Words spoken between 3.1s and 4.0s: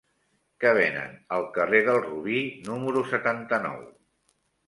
setanta-nou?